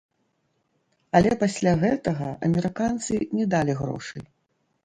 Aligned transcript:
Але 1.19 1.31
пасля 1.43 1.73
гэтага 1.83 2.31
амерыканцы 2.47 3.13
не 3.41 3.45
далі 3.53 3.73
грошай. 3.83 4.23